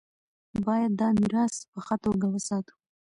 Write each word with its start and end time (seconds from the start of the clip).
باید 0.65 0.91
دا 0.99 1.07
میراث 1.19 1.55
په 1.71 1.79
ښه 1.85 1.95
توګه 2.03 2.25
وساتو. 2.29 2.73